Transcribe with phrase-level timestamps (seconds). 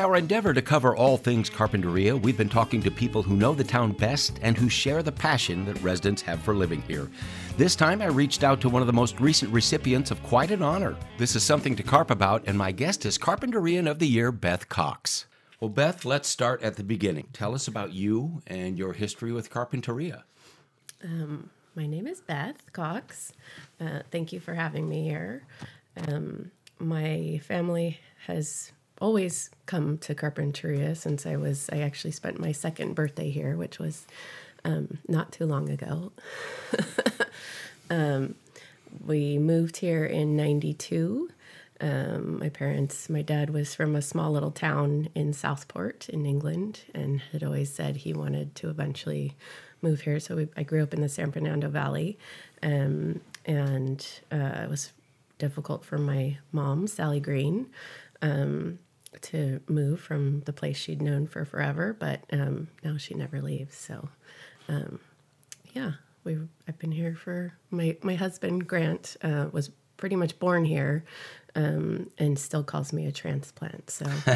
[0.00, 3.62] our endeavor to cover all things Carpinteria, we've been talking to people who know the
[3.62, 7.08] town best and who share the passion that residents have for living here.
[7.58, 10.62] This time I reached out to one of the most recent recipients of quite an
[10.62, 10.96] honor.
[11.18, 14.70] This is something to carp about, and my guest is Carpinterian of the Year, Beth
[14.70, 15.26] Cox.
[15.60, 17.28] Well, Beth, let's start at the beginning.
[17.34, 20.22] Tell us about you and your history with Carpinteria.
[21.04, 23.34] Um, my name is Beth Cox.
[23.78, 25.46] Uh, thank you for having me here.
[26.08, 32.52] Um, my family has always come to Carpinteria since I was, I actually spent my
[32.52, 34.06] second birthday here, which was
[34.64, 36.12] um, not too long ago.
[37.90, 38.34] um,
[39.04, 41.30] we moved here in 92.
[41.80, 46.80] Um, my parents, my dad was from a small little town in Southport in England
[46.94, 49.34] and had always said he wanted to eventually
[49.80, 50.20] move here.
[50.20, 52.18] So we, I grew up in the San Fernando Valley.
[52.62, 54.92] Um, and uh, it was
[55.38, 57.66] difficult for my mom, Sally Green,
[58.22, 58.78] um,
[59.22, 61.96] to move from the place she'd known for forever.
[61.98, 63.76] But um, now she never leaves.
[63.76, 64.08] So,
[64.68, 65.00] um,
[65.72, 65.92] yeah,
[66.24, 71.04] we I've been here for my my husband Grant uh, was pretty much born here
[71.54, 73.90] um, and still calls me a transplant.
[73.90, 74.06] So,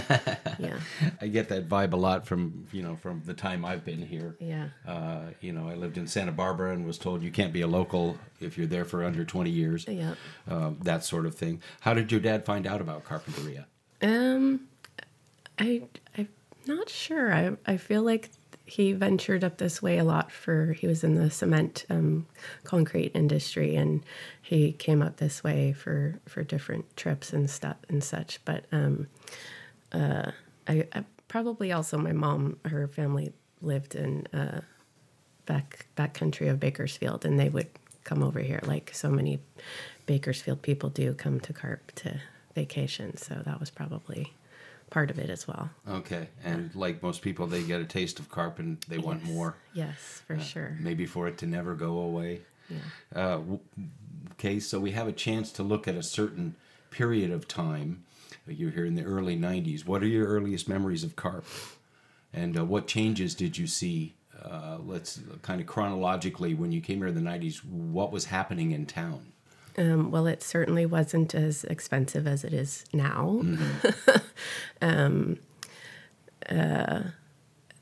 [0.58, 0.78] yeah.
[1.20, 4.36] I get that vibe a lot from you know from the time I've been here.
[4.40, 4.68] Yeah.
[4.86, 7.66] Uh, you know, I lived in Santa Barbara and was told you can't be a
[7.66, 9.86] local if you're there for under 20 years.
[9.88, 10.14] Yeah.
[10.48, 11.62] Um, that sort of thing.
[11.80, 13.66] How did your dad find out about Carpinteria?
[14.02, 14.68] Um,
[15.58, 15.82] I
[16.16, 16.28] I'm
[16.66, 17.32] not sure.
[17.32, 18.30] I I feel like
[18.66, 22.26] he ventured up this way a lot for he was in the cement um,
[22.64, 24.02] concrete industry and
[24.40, 29.06] he came up this way for for different trips and stuff and such but um,
[29.92, 30.30] uh,
[30.66, 34.60] I, I, probably also my mom her family lived in uh,
[35.44, 37.68] back back country of Bakersfield and they would
[38.02, 39.40] come over here like so many
[40.06, 42.18] Bakersfield people do come to Carp to
[42.54, 44.32] vacation so that was probably
[44.90, 45.70] part of it as well.
[45.88, 49.04] Okay, and like most people, they get a taste of carp and they yes.
[49.04, 49.56] want more.
[49.72, 50.76] Yes, for uh, sure.
[50.80, 52.42] Maybe for it to never go away.
[52.70, 52.78] Yeah.
[53.14, 53.40] Uh,
[54.32, 56.54] okay, so we have a chance to look at a certain
[56.90, 58.04] period of time.
[58.46, 59.84] You're here in the early '90s.
[59.84, 61.44] What are your earliest memories of carp?
[62.32, 64.14] And uh, what changes did you see?
[64.42, 67.64] Uh, let's kind of chronologically when you came here in the '90s.
[67.64, 69.32] What was happening in town?
[69.76, 73.40] Um, well, it certainly wasn't as expensive as it is now.
[73.42, 74.18] Mm-hmm.
[74.82, 75.38] um,
[76.48, 77.02] uh,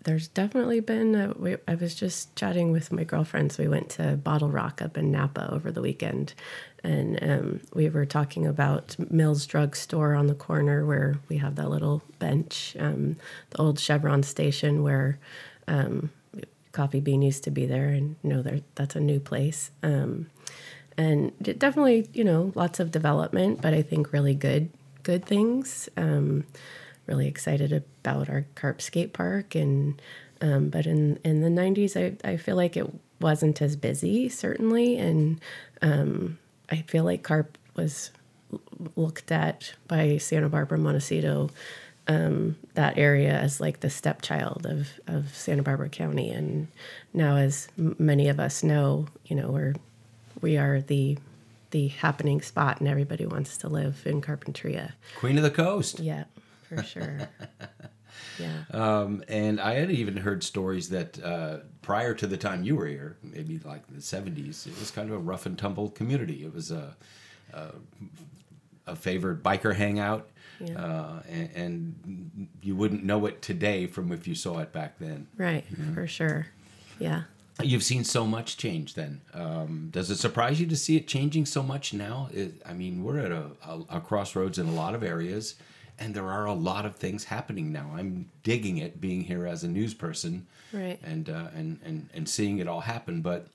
[0.05, 1.15] there's definitely been.
[1.15, 3.59] A, we, I was just chatting with my girlfriends.
[3.59, 6.35] We went to Bottle Rock up in Napa over the weekend,
[6.83, 11.57] and um, we were talking about Mills Drug Store on the corner where we have
[11.57, 13.17] that little bench, um,
[13.51, 15.19] the old Chevron station where
[15.69, 16.11] um,
[16.73, 19.71] Coffee Bean used to be there, and no, there that's a new place.
[20.99, 24.69] And definitely you know lots of development but i think really good
[25.03, 26.45] good things um,
[27.07, 30.01] really excited about our carp skate park and
[30.41, 32.87] um, but in in the 90s I, I feel like it
[33.21, 35.41] wasn't as busy certainly and
[35.81, 36.39] um,
[36.71, 38.11] i feel like carp was
[38.97, 41.49] looked at by santa barbara montecito
[42.09, 46.31] um, that area as like the stepchild of, of Santa Barbara County.
[46.31, 46.69] And
[47.15, 49.75] now, as m- many of us know, you know, we're
[50.41, 51.19] we are the
[51.71, 54.93] the happening spot, and everybody wants to live in Carpinteria.
[55.17, 56.01] Queen of the coast.
[56.01, 56.25] Yeah,
[56.63, 57.29] for sure.
[58.39, 58.65] yeah.
[58.71, 62.87] Um, and I had even heard stories that uh, prior to the time you were
[62.87, 66.45] here, maybe like the '70s, it was kind of a rough and tumble community.
[66.45, 66.95] It was a
[67.53, 67.71] a,
[68.87, 70.29] a favored biker hangout.
[70.61, 70.81] Yeah.
[70.81, 75.27] Uh, and, and, you wouldn't know it today from if you saw it back then.
[75.37, 76.47] Right, for sure.
[77.01, 77.23] Yeah.
[77.65, 79.21] You've seen so much change then.
[79.35, 82.29] Um, does it surprise you to see it changing so much now?
[82.33, 85.55] It, I mean, we're at a, a, a, crossroads in a lot of areas,
[85.99, 87.93] and there are a lot of things happening now.
[87.97, 90.99] I'm digging it being here as a news person right.
[91.03, 93.23] and, uh, and, and, and seeing it all happen.
[93.23, 93.47] But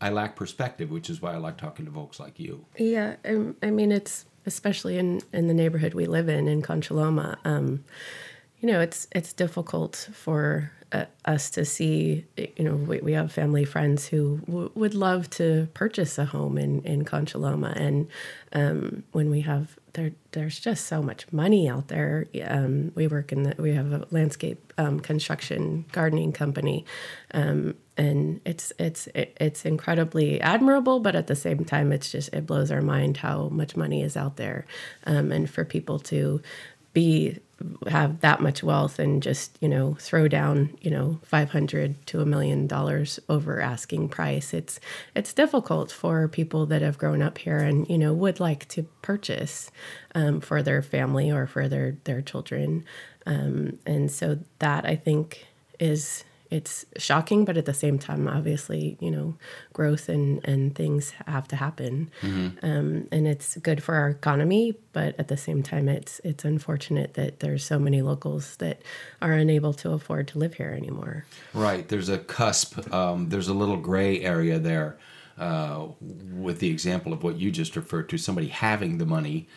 [0.00, 2.64] I lack perspective, which is why I like talking to folks like you.
[2.76, 6.94] Yeah, I, I mean, it's especially in, in the neighborhood we live in, in Concha
[6.94, 7.38] Loma.
[7.44, 7.84] Um,
[8.62, 12.24] you know, it's it's difficult for uh, us to see.
[12.36, 16.58] You know, we, we have family friends who w- would love to purchase a home
[16.58, 18.08] in in Concha Loma, and
[18.52, 22.26] um, when we have there, there's just so much money out there.
[22.44, 26.84] Um, we work in the we have a landscape um, construction gardening company,
[27.32, 31.00] um, and it's it's it's incredibly admirable.
[31.00, 34.16] But at the same time, it's just it blows our mind how much money is
[34.16, 34.66] out there,
[35.06, 36.42] um, and for people to
[36.92, 37.38] be
[37.88, 42.26] have that much wealth and just you know throw down you know 500 to a
[42.26, 44.80] million dollars over asking price it's
[45.14, 48.84] it's difficult for people that have grown up here and you know would like to
[49.02, 49.70] purchase
[50.14, 52.84] um, for their family or for their their children.
[53.24, 55.46] Um, and so that i think
[55.78, 59.34] is it's shocking, but at the same time, obviously, you know,
[59.72, 62.64] growth and, and things have to happen, mm-hmm.
[62.64, 64.76] um, and it's good for our economy.
[64.92, 68.82] But at the same time, it's it's unfortunate that there's so many locals that
[69.22, 71.24] are unable to afford to live here anymore.
[71.54, 71.88] Right.
[71.88, 72.92] There's a cusp.
[72.92, 74.98] Um, there's a little gray area there,
[75.38, 78.18] uh, with the example of what you just referred to.
[78.18, 79.48] Somebody having the money.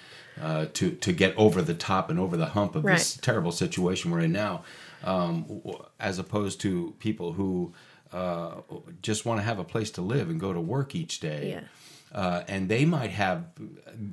[0.42, 2.98] Uh, to to get over the top and over the hump of right.
[2.98, 4.66] this terrible situation we're in now,
[5.04, 5.62] um,
[6.00, 7.74] as opposed to people who
[8.12, 8.62] uh,
[9.02, 11.50] just want to have a place to live and go to work each day.
[11.50, 11.62] Yeah.
[12.14, 13.44] Uh, and they might have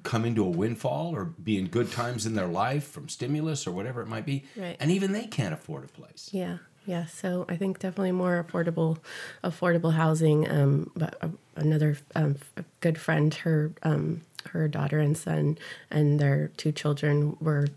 [0.02, 3.70] come into a windfall or be in good times in their life from stimulus or
[3.70, 4.76] whatever it might be, right.
[4.80, 6.28] and even they can't afford a place.
[6.32, 7.06] Yeah, yeah.
[7.06, 8.98] So I think definitely more affordable,
[9.44, 10.50] affordable housing.
[10.50, 12.38] Um, but uh, another um,
[12.80, 15.58] good friend, her um, her daughter and son
[15.90, 17.68] and their two children were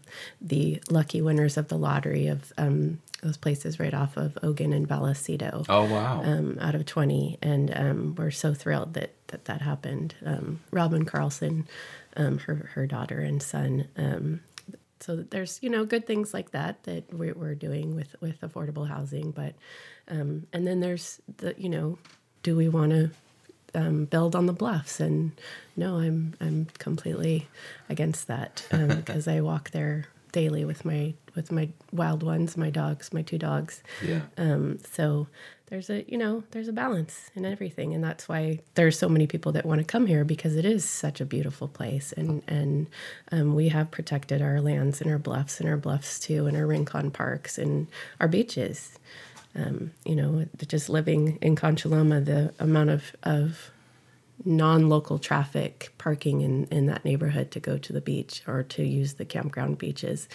[0.41, 4.87] the lucky winners of the lottery of um, those places right off of Ogun and
[4.87, 5.65] Vallecito.
[5.67, 6.21] Oh wow!
[6.23, 10.15] Um, out of twenty, and um, we're so thrilled that that that happened.
[10.25, 11.67] Um, Robin Carlson,
[12.15, 13.87] um, her her daughter and son.
[13.97, 14.41] Um,
[14.99, 18.87] so there's you know good things like that that we're, we're doing with with affordable
[18.87, 19.55] housing, but
[20.07, 21.97] um, and then there's the you know
[22.43, 23.09] do we want to
[23.75, 24.99] um, build on the bluffs.
[24.99, 25.31] And
[25.75, 27.47] no, I'm I'm completely
[27.89, 32.69] against that because um, I walk there daily with my with my wild ones, my
[32.69, 33.83] dogs, my two dogs.
[34.03, 34.21] Yeah.
[34.37, 35.27] Um, so
[35.67, 39.27] there's a you know there's a balance in everything, and that's why there's so many
[39.27, 42.87] people that want to come here because it is such a beautiful place, and and
[43.31, 46.67] um, we have protected our lands and our bluffs and our bluffs too, and our
[46.67, 47.87] rincon parks and
[48.19, 48.99] our beaches
[49.55, 53.71] um, you know, just living in Concha Loma, the amount of, of
[54.43, 59.13] non-local traffic parking in, in that neighborhood to go to the beach or to use
[59.13, 60.27] the campground beaches,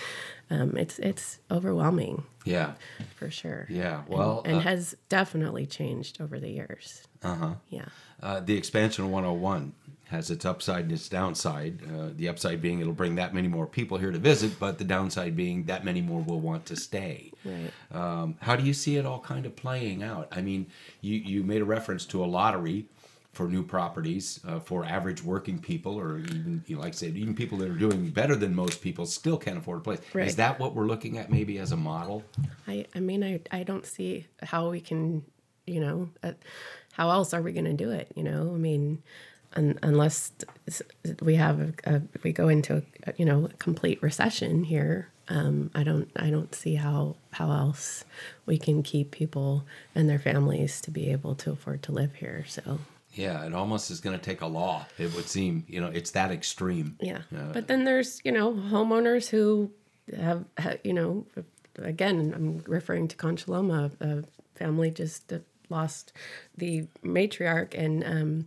[0.48, 2.24] um, it's it's overwhelming.
[2.44, 2.72] Yeah,
[3.16, 3.66] for sure.
[3.68, 7.02] Yeah, well, and, and uh, has definitely changed over the years.
[7.22, 7.54] Uh huh.
[7.68, 7.86] Yeah.
[8.22, 9.72] Uh, the expansion 101
[10.10, 11.80] has its upside and its downside.
[11.84, 14.84] Uh, the upside being it'll bring that many more people here to visit, but the
[14.84, 17.32] downside being that many more will want to stay.
[17.44, 17.70] Right.
[17.92, 20.28] Um, how do you see it all kind of playing out?
[20.32, 20.66] I mean,
[21.00, 22.86] you, you made a reference to a lottery
[23.32, 27.16] for new properties uh, for average working people, or even, you know, like I said,
[27.16, 30.00] even people that are doing better than most people still can't afford a place.
[30.12, 30.26] Right.
[30.26, 32.24] Is that what we're looking at maybe as a model?
[32.66, 35.24] I, I mean, I, I don't see how we can,
[35.66, 36.32] you know, uh,
[36.94, 38.10] how else are we going to do it?
[38.16, 39.00] You know, I mean,
[39.56, 40.32] un, unless
[41.22, 45.08] we have a, a, we go into a, you know a complete recession here.
[45.28, 48.04] Um, I don't I don't see how how else
[48.46, 49.64] we can keep people
[49.94, 52.44] and their families to be able to afford to live here.
[52.48, 52.78] So
[53.12, 54.86] yeah, it almost is going to take a law.
[54.98, 56.96] It would seem you know it's that extreme.
[57.00, 59.70] Yeah, uh, but then there's you know homeowners who
[60.16, 60.44] have
[60.84, 61.26] you know
[61.78, 64.24] again I'm referring to Concha Loma, a
[64.54, 65.32] family just
[65.70, 66.12] lost
[66.56, 68.46] the matriarch and um,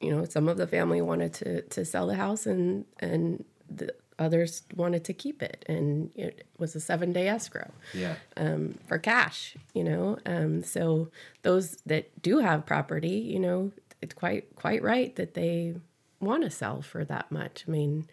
[0.00, 3.94] you know, some of the family wanted to to sell the house, and and the
[4.18, 7.70] others wanted to keep it, and it was a seven day escrow.
[7.94, 8.16] Yeah.
[8.36, 10.18] Um, for cash, you know.
[10.26, 11.08] Um, so
[11.42, 13.72] those that do have property, you know,
[14.02, 15.74] it's quite quite right that they
[16.20, 17.64] want to sell for that much.
[17.66, 18.06] I mean,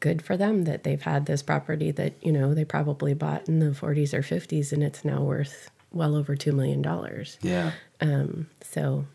[0.00, 3.60] good for them that they've had this property that you know they probably bought in
[3.60, 7.38] the 40s or 50s, and it's now worth well over two million dollars.
[7.42, 7.72] Yeah.
[8.00, 9.06] Um, so,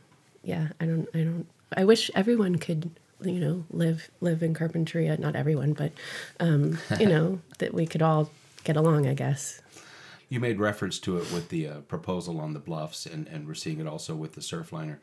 [0.43, 5.17] yeah, I don't, I don't I wish everyone could you know live live in Carpinteria.
[5.19, 5.91] Not everyone, but
[6.39, 8.29] um, you know that we could all
[8.63, 9.07] get along.
[9.07, 9.61] I guess.
[10.29, 13.53] You made reference to it with the uh, proposal on the bluffs, and, and we're
[13.53, 14.97] seeing it also with the surfliner.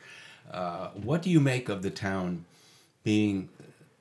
[0.51, 2.45] Uh, what do you make of the town
[3.05, 3.49] being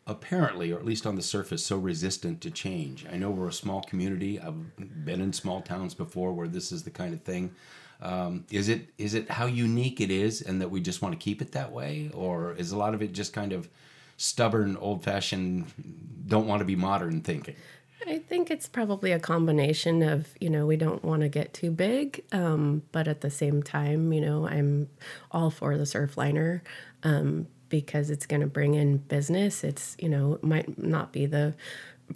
[0.05, 3.05] apparently, or at least on the surface, so resistant to change?
[3.09, 4.37] I know we're a small community.
[4.37, 7.55] I've been in small towns before where this is the kind of thing.
[8.03, 11.19] Um, is it is it how unique it is, and that we just want to
[11.19, 13.69] keep it that way, or is a lot of it just kind of
[14.17, 15.65] stubborn, old fashioned,
[16.27, 17.55] don't want to be modern thinking?
[18.05, 21.71] I think it's probably a combination of, you know, we don't want to get too
[21.71, 24.89] big, um, but at the same time, you know, I'm
[25.31, 26.61] all for the surfliner
[27.03, 29.63] um, because it's going to bring in business.
[29.63, 31.55] It's, you know, might not be the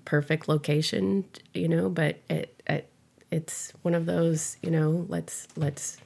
[0.04, 2.90] perfect location, you know, but it, it
[3.32, 5.98] it's one of those, you know, let's let's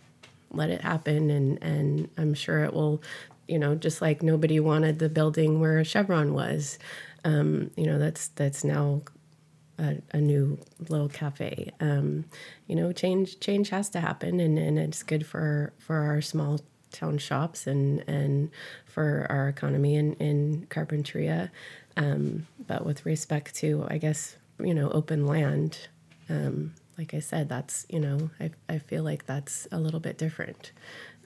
[0.52, 3.02] let it happen and and I'm sure it will,
[3.48, 6.80] you know, just like nobody wanted the building where Chevron was.
[7.24, 9.02] Um, you know, that's that's now
[9.78, 10.58] a, a new
[10.90, 11.72] little cafe.
[11.80, 12.26] Um,
[12.68, 16.62] you know, change change has to happen, and, and it's good for for our small
[16.92, 18.52] town shops and and
[18.86, 21.50] for our economy in in Carpinteria.
[21.98, 25.90] Um, but with respect to, I guess, you know, open land,
[26.30, 30.20] um, like I said, that's you know, I I feel like that's a little bit
[30.20, 30.72] different.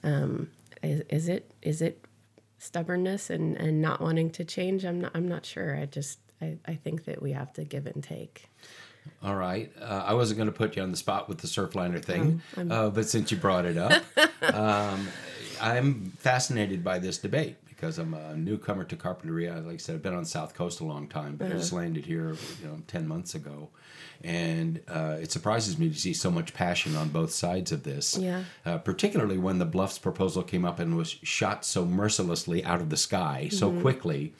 [0.02, 0.48] Um,
[0.82, 2.02] is, is it is it
[2.58, 4.86] stubbornness and, and not wanting to change?
[4.86, 5.76] I'm not I'm not sure.
[5.76, 8.48] I just I, I think that we have to give and take.
[9.22, 9.70] All right.
[9.78, 12.72] Uh, I wasn't going to put you on the spot with the surfliner thing, um,
[12.72, 14.02] uh, but since you brought it up,
[14.54, 15.06] um,
[15.60, 19.64] I'm fascinated by this debate because I'm a newcomer to Carpinteria.
[19.64, 21.54] Like I said, I've been on South Coast a long time, but uh-huh.
[21.54, 23.68] I just landed here, you know, ten months ago,
[24.24, 28.16] and uh, it surprises me to see so much passion on both sides of this.
[28.16, 28.44] Yeah.
[28.64, 32.90] Uh, particularly when the Bluffs proposal came up and was shot so mercilessly out of
[32.90, 33.56] the sky mm-hmm.
[33.56, 34.32] so quickly,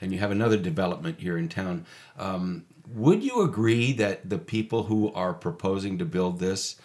[0.00, 1.86] and you have another development here in town.
[2.18, 6.76] Um, would you agree that the people who are proposing to build this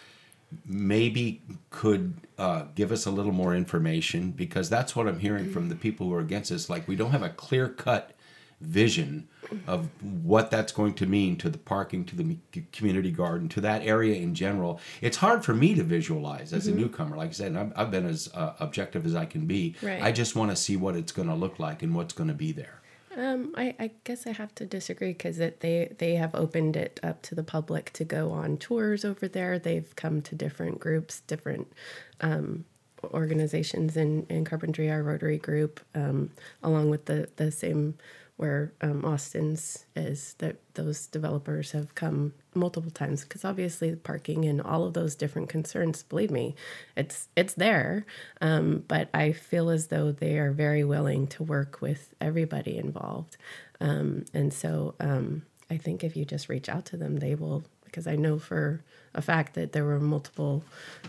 [0.64, 4.30] maybe could uh, give us a little more information?
[4.30, 6.70] Because that's what I'm hearing from the people who are against this.
[6.70, 8.12] Like, we don't have a clear cut
[8.60, 9.28] vision
[9.66, 12.36] of what that's going to mean to the parking, to the
[12.72, 14.80] community garden, to that area in general.
[15.00, 16.78] It's hard for me to visualize as mm-hmm.
[16.78, 17.16] a newcomer.
[17.16, 19.76] Like I said, I've, I've been as uh, objective as I can be.
[19.82, 20.02] Right.
[20.02, 22.34] I just want to see what it's going to look like and what's going to
[22.34, 22.80] be there.
[23.16, 27.22] Um, I, I, guess I have to disagree because they they have opened it up
[27.22, 29.58] to the public to go on tours over there.
[29.58, 31.72] They've come to different groups, different
[32.20, 32.66] um,
[33.04, 34.46] organizations in in
[34.90, 36.30] our Rotary Group, um,
[36.62, 37.94] along with the the same
[38.36, 44.44] where um, Austin's is that those developers have come multiple times because obviously the parking
[44.44, 46.54] and all of those different concerns believe me
[46.96, 48.04] it's it's there
[48.40, 53.36] um, but I feel as though they are very willing to work with everybody involved
[53.80, 57.64] um, and so um, I think if you just reach out to them they will
[57.84, 58.82] because I know for
[59.14, 60.62] a fact that there were multiple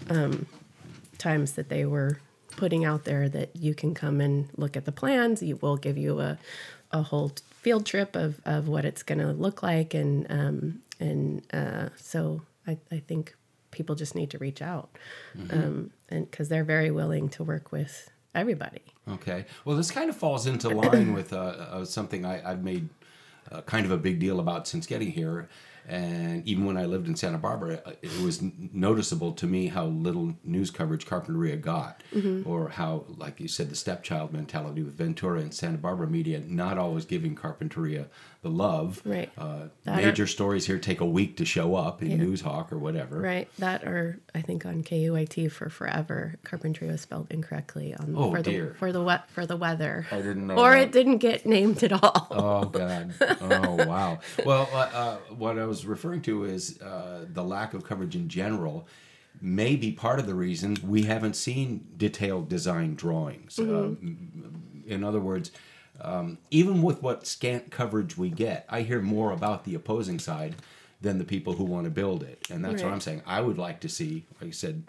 [0.09, 0.45] um,
[1.17, 2.19] times that they were
[2.57, 5.41] putting out there that you can come and look at the plans.
[5.41, 6.37] You will give you a
[6.91, 11.41] a whole field trip of, of what it's going to look like and um, and
[11.53, 13.35] uh, so I, I think
[13.71, 14.89] people just need to reach out
[15.37, 15.57] mm-hmm.
[15.57, 18.81] um, and because they're very willing to work with everybody.
[19.09, 19.45] Okay.
[19.65, 22.89] Well this kind of falls into line with uh, uh, something I, have made
[23.51, 25.49] uh, kind of a big deal about since getting here
[25.87, 28.41] and even when I lived in Santa Barbara, it was
[28.73, 32.47] noticeable to me how little news coverage Carpinteria got, mm-hmm.
[32.49, 36.77] or how, like you said, the stepchild mentality with Ventura and Santa Barbara media not
[36.77, 38.07] always giving Carpinteria
[38.47, 39.01] the love.
[39.05, 39.29] Right.
[39.37, 42.17] Uh, major or, stories here take a week to show up in yeah.
[42.17, 43.19] Noozhawk or whatever.
[43.19, 43.49] Right.
[43.57, 48.41] That or I think on KUIT for forever, carpentry was spelled incorrectly on oh, for
[48.41, 48.69] dear.
[48.69, 50.07] the for the wet for the weather.
[50.11, 50.55] I didn't know.
[50.55, 50.81] Or that.
[50.81, 52.27] it didn't get named at all.
[52.31, 53.13] Oh God.
[53.21, 54.19] Oh wow.
[54.45, 58.29] well, uh, uh, what I was referring to is uh, the lack of coverage in
[58.29, 58.87] general
[59.39, 63.57] may be part of the reason we haven't seen detailed design drawings.
[63.57, 64.09] Mm-hmm.
[64.43, 65.51] Uh, in other words,
[66.01, 70.55] um, even with what scant coverage we get, I hear more about the opposing side
[71.01, 72.85] than the people who want to build it, and that's right.
[72.85, 73.21] what I'm saying.
[73.25, 74.83] I would like to see, like I said,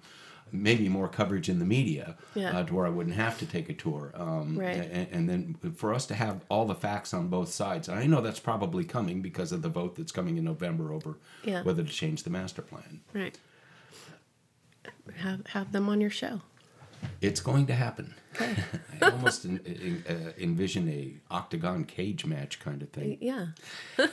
[0.52, 2.58] maybe more coverage in the media yeah.
[2.58, 4.12] uh, to where I wouldn't have to take a tour.
[4.14, 4.76] Um, right.
[4.76, 7.88] and, and, then for us to have all the facts on both sides.
[7.88, 11.18] And I know that's probably coming because of the vote that's coming in November over
[11.44, 11.62] yeah.
[11.62, 13.00] whether to change the master plan.
[13.12, 13.38] Right.
[15.16, 16.42] Have have them on your show.
[17.20, 18.14] It's going to happen.
[18.34, 18.54] Okay.
[19.02, 23.18] I almost in, in, uh, envision a octagon cage match kind of thing.
[23.20, 23.46] Yeah.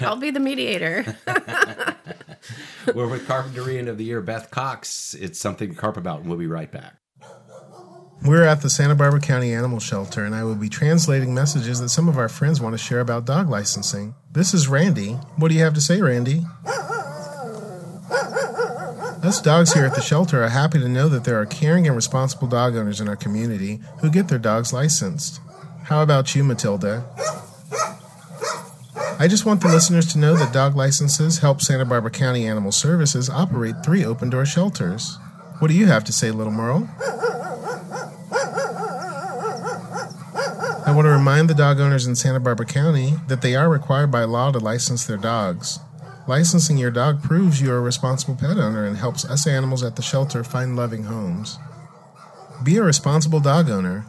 [0.00, 1.16] I'll be the mediator.
[2.94, 5.14] We're with Carpinterian of the Year, Beth Cox.
[5.14, 6.96] It's something to carp about, and we'll be right back.
[8.22, 11.90] We're at the Santa Barbara County Animal Shelter, and I will be translating messages that
[11.90, 14.14] some of our friends want to share about dog licensing.
[14.32, 15.12] This is Randy.
[15.36, 16.42] What do you have to say, Randy?
[19.26, 21.96] Us dogs here at the shelter are happy to know that there are caring and
[21.96, 25.40] responsible dog owners in our community who get their dogs licensed.
[25.82, 27.04] How about you, Matilda?
[29.18, 32.70] I just want the listeners to know that dog licenses help Santa Barbara County Animal
[32.70, 35.18] Services operate three open door shelters.
[35.58, 36.88] What do you have to say, little Merle?
[40.86, 44.12] I want to remind the dog owners in Santa Barbara County that they are required
[44.12, 45.80] by law to license their dogs.
[46.28, 49.94] Licensing your dog proves you are a responsible pet owner and helps us animals at
[49.94, 51.56] the shelter find loving homes.
[52.64, 54.04] Be a responsible dog owner.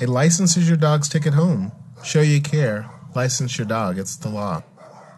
[0.00, 1.70] A license is your dog's ticket home.
[2.02, 2.90] Show you care.
[3.14, 3.98] License your dog.
[3.98, 4.64] It's the law.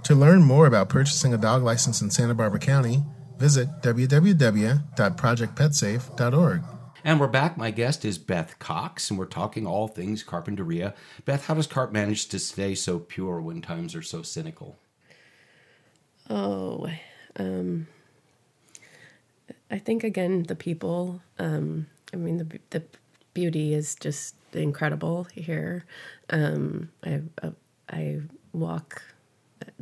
[0.05, 3.03] To learn more about purchasing a dog license in Santa Barbara County,
[3.39, 6.63] visit www.projectpetsafe.org.
[7.05, 7.57] And we're back.
[7.57, 10.93] My guest is Beth Cox, and we're talking all things Carpinteria.
[11.25, 14.79] Beth, how does Carp manage to stay so pure when times are so cynical?
[16.35, 16.89] Oh,
[17.37, 17.87] um,
[19.71, 21.21] I think again the people.
[21.39, 22.83] Um, I mean the the
[23.35, 25.85] beauty is just incredible here.
[26.31, 27.51] Um, I uh,
[27.91, 28.21] I
[28.55, 29.03] walk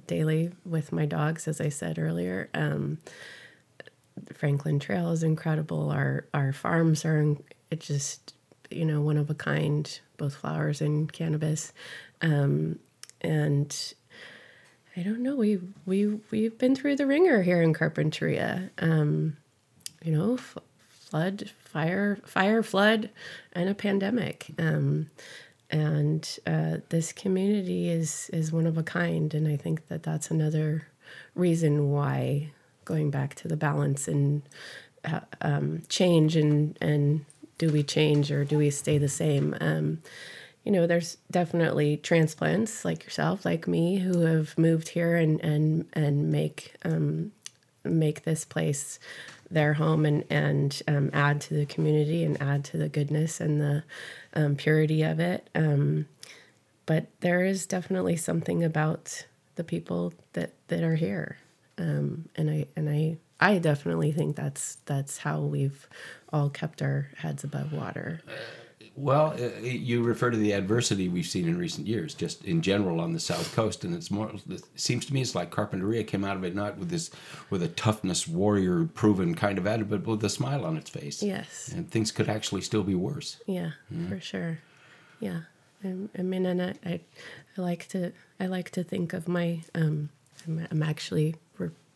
[0.08, 2.50] daily with my dogs, as I said earlier.
[2.52, 2.98] Um,
[4.34, 5.90] Franklin Trail is incredible.
[5.90, 7.36] Our our farms are
[7.70, 8.34] it's just
[8.72, 11.72] you know one of a kind, both flowers and cannabis,
[12.22, 12.80] um,
[13.20, 13.94] and
[14.96, 15.36] I don't know.
[15.36, 18.70] We we we've been through the wringer here in Carpinteria.
[18.78, 19.36] Um,
[20.02, 23.10] you know, f- flood, fire, fire, flood,
[23.52, 24.46] and a pandemic.
[24.58, 25.10] Um,
[25.70, 30.30] and uh, this community is is one of a kind, and I think that that's
[30.30, 30.86] another
[31.34, 32.50] reason why
[32.84, 34.42] going back to the balance and
[35.04, 37.24] uh, um, change and and
[37.58, 39.54] do we change or do we stay the same?
[39.60, 40.02] Um,
[40.64, 45.86] you know, there's definitely transplants like yourself, like me, who have moved here and and
[45.94, 47.32] and make um,
[47.84, 48.98] make this place
[49.50, 53.60] their home and and um, add to the community and add to the goodness and
[53.60, 53.82] the
[54.34, 55.48] um, purity of it.
[55.54, 56.06] Um,
[56.86, 59.24] but there is definitely something about
[59.54, 61.38] the people that that are here,
[61.78, 65.88] um, and I and I I definitely think that's that's how we've
[66.32, 68.20] all kept our heads above water.
[69.00, 73.00] Well, uh, you refer to the adversity we've seen in recent years, just in general
[73.00, 74.30] on the South Coast, and it's more.
[74.48, 77.10] It seems to me it's like Carpinteria came out of it not with this,
[77.48, 81.22] with a toughness warrior proven kind of attitude, but with a smile on its face.
[81.22, 81.72] Yes.
[81.74, 83.38] And things could actually still be worse.
[83.46, 83.70] Yeah,
[84.10, 84.58] for sure.
[85.18, 85.40] Yeah,
[85.82, 87.00] I, I mean, and I, I,
[87.56, 89.60] I like to, I like to think of my.
[89.74, 90.10] Um,
[90.46, 91.36] I'm, I'm actually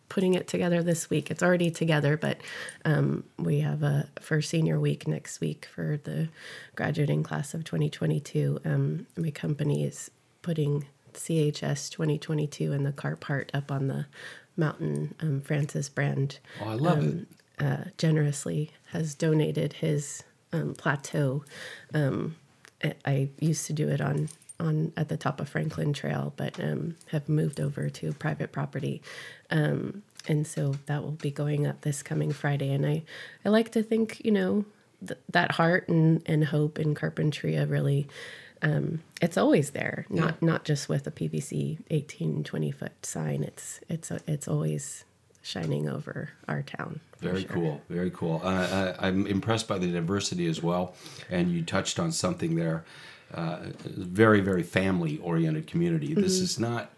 [0.09, 1.31] putting it together this week.
[1.31, 2.39] It's already together, but
[2.85, 6.29] um, we have a for senior week next week for the
[6.77, 8.61] graduating class of 2022.
[8.65, 10.11] Um, my company is
[10.43, 14.07] putting CHS 2022 and the car part up on the
[14.57, 15.15] mountain.
[15.21, 17.27] Um, Francis Brand Oh, I love it.
[17.59, 21.45] uh, generously has donated his um, plateau.
[21.93, 22.37] Um,
[23.07, 24.29] I used to do it on
[24.61, 29.03] on at the top of Franklin Trail, but um, have moved over to private property,
[29.51, 32.73] um, and so that will be going up this coming Friday.
[32.73, 33.03] And I
[33.45, 34.65] I like to think you know
[35.07, 38.09] th- that heart and and hope in Carpinteria really.
[38.63, 43.43] Um, it's always there, not not just with a PVC 18, 20 foot sign.
[43.43, 45.05] It's it's it's always
[45.45, 47.01] shining over our town.
[47.21, 47.51] Very sure.
[47.51, 48.41] cool, very cool.
[48.43, 50.95] Uh, I, I'm impressed by the diversity as well,
[51.31, 52.85] and you touched on something there.
[53.35, 56.15] Uh, very, very family-oriented community.
[56.15, 56.45] This Mm-hmm.
[56.45, 56.91] is not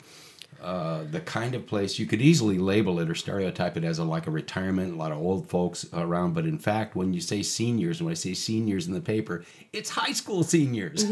[0.63, 4.05] uh, the kind of place you could easily label it or stereotype it as a
[4.05, 6.35] like a retirement, a lot of old folks around.
[6.35, 9.91] But in fact, when you say seniors, when I say seniors in the paper, it's
[9.91, 11.05] high school seniors.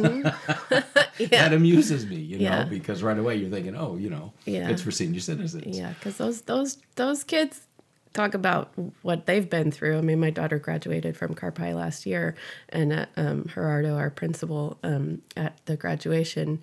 [1.30, 2.62] that amuses me, you know, Mm-hmm.
[2.72, 2.78] Yeah.
[2.78, 4.68] because right away you're thinking, oh, you know, Yeah.
[4.70, 5.76] it's for senior citizens.
[5.78, 7.60] Yeah, because those those those kids
[8.14, 8.72] talk about
[9.02, 9.98] what they've been through.
[9.98, 12.34] I mean, my daughter graduated from Carpi last year,
[12.70, 16.62] and uh, um, Gerardo, our principal, um, at the graduation,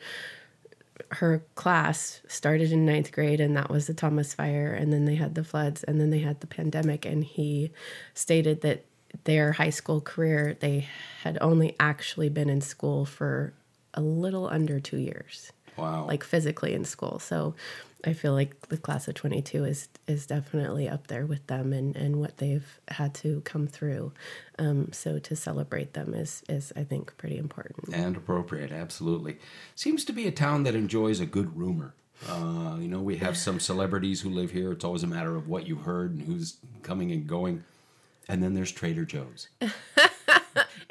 [1.11, 5.15] her class started in ninth grade, and that was the Thomas Fire, and then they
[5.15, 7.71] had the floods, and then they had the pandemic, and he
[8.13, 8.85] stated that
[9.25, 10.87] their high school career they
[11.23, 13.53] had only actually been in school for
[13.93, 16.05] a little under two years Wow.
[16.05, 17.19] like physically in school.
[17.19, 17.55] So
[18.03, 21.95] I feel like the class of 22 is is definitely up there with them and,
[21.95, 24.11] and what they've had to come through.
[24.59, 27.93] Um, so to celebrate them is is I think pretty important.
[27.93, 29.37] and appropriate absolutely
[29.75, 31.93] seems to be a town that enjoys a good rumor
[32.29, 35.47] uh, you know we have some celebrities who live here it's always a matter of
[35.47, 37.63] what you heard and who's coming and going
[38.27, 39.47] and then there's trader joe's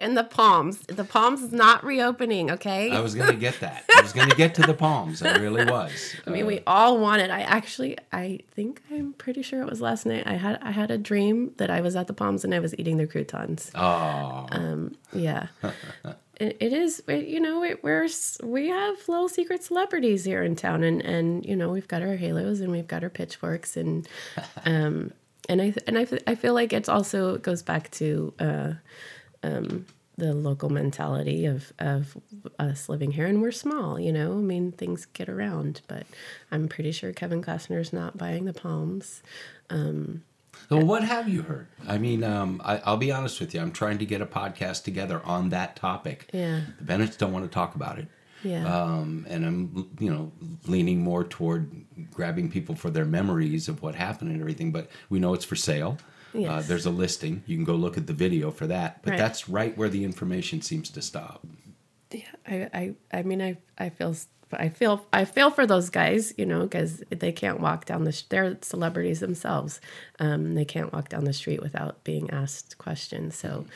[0.00, 2.50] And the Palms, the Palms is not reopening.
[2.50, 2.90] Okay.
[2.90, 5.36] i was going to get that i was going to get to the palms i
[5.36, 7.30] really was I mean, we all want it.
[7.30, 10.24] I actually, I think I'm pretty sure it was last night.
[10.26, 12.72] I had I had a dream that I was at the Palms and I was
[12.78, 13.70] eating their croutons.
[13.74, 15.46] oh Um Yeah.
[16.40, 18.08] it, it is, it- you know, it, we're,
[18.42, 22.16] we have little secret celebrities here in town and, and, you know, we've got our
[22.16, 24.08] halos and we've got our pitchforks and,
[24.64, 25.12] um,
[25.48, 28.72] and I, and I, I feel like it's also, it goes back to, uh,
[29.42, 29.86] um,
[30.18, 32.16] the local mentality of, of
[32.58, 36.06] us living here and we're small, you know, I mean, things get around, but
[36.52, 39.22] I'm pretty sure Kevin Costner's not buying the palms.
[40.68, 43.72] so what have you heard i mean um, I, i'll be honest with you i'm
[43.72, 46.60] trying to get a podcast together on that topic Yeah.
[46.78, 48.08] the bennetts don't want to talk about it
[48.42, 48.64] Yeah.
[48.66, 50.32] um, and I'm you know
[50.66, 51.70] leaning more toward
[52.12, 54.72] grabbing people for their memories of what happened and everything.
[54.72, 55.98] But we know it's for sale.
[56.34, 57.42] Uh, there's a listing.
[57.46, 59.02] You can go look at the video for that.
[59.02, 59.18] But Right.
[59.18, 61.46] that's right where the information seems to stop.
[62.10, 64.14] Yeah, I, I, I mean, I, I feel
[64.52, 68.20] I feel I feel for those guys, you know, because they can't walk down the.
[68.28, 69.80] They're celebrities themselves.
[70.18, 73.36] Um, they can't walk down the street without being asked questions.
[73.36, 73.66] So,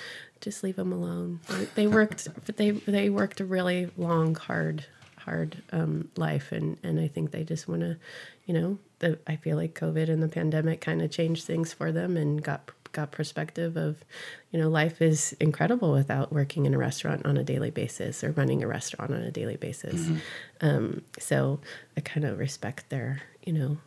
[0.41, 1.39] just leave them alone.
[1.49, 2.27] They, they worked.
[2.57, 4.87] They they worked a really long, hard,
[5.25, 7.97] hard um, life, and and I think they just want to,
[8.47, 11.93] you know, the, I feel like COVID and the pandemic kind of changed things for
[11.93, 13.97] them and got got perspective of,
[14.53, 18.31] you know, life is incredible without working in a restaurant on a daily basis or
[18.33, 20.03] running a restaurant on a daily basis.
[20.03, 20.67] Mm-hmm.
[20.67, 21.61] Um, so
[21.97, 23.79] I kind of respect their, you know,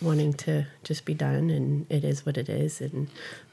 [0.00, 2.80] wanting to just be done and it is what it is.
[2.80, 3.08] And,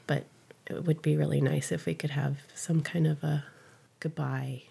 [0.06, 0.24] but
[0.68, 3.44] it would be really nice if we could have some kind of a
[4.06, 4.62] goodbye.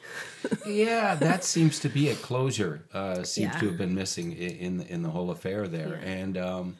[0.66, 2.86] yeah, that seems to be a closure.
[2.94, 3.60] Uh, seems Yeah.
[3.60, 6.10] to have been missing in in the whole affair there, Yeah.
[6.20, 6.76] and um,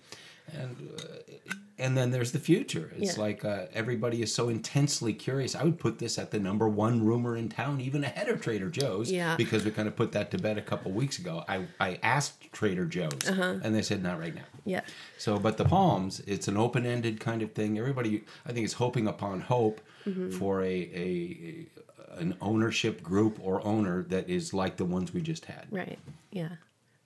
[0.54, 1.34] and uh,
[1.78, 2.94] and then there's the future.
[2.98, 3.24] It's Yeah.
[3.24, 5.56] like uh, everybody is so intensely curious.
[5.56, 8.70] I would put this at the number one rumor in town, even ahead of Trader
[8.70, 9.36] Joe's, Yeah.
[9.36, 11.44] because we kind of put that to bed a couple weeks ago.
[11.50, 13.60] I I asked Trader Joe's, Uh-huh.
[13.64, 14.48] and they said not right now.
[14.64, 14.82] Yeah.
[15.18, 17.78] So, but the Palms, it's an open-ended kind of thing.
[17.78, 20.32] Everybody, I think, is hoping upon hope Mm-hmm.
[20.32, 21.68] for a, a
[22.18, 25.66] an ownership group or owner that is like the ones we just had.
[25.72, 26.00] Right.
[26.32, 26.50] Yeah.